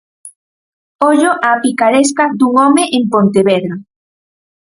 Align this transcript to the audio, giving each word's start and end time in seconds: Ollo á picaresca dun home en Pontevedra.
Ollo 1.09 1.31
á 1.49 1.51
picaresca 1.63 2.23
dun 2.39 2.53
home 2.61 2.83
en 2.97 3.03
Pontevedra. 3.13 3.75